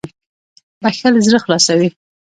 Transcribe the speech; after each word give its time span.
•بښل 0.81 1.15
زړه 1.25 1.39
خلاصوي. 1.45 1.89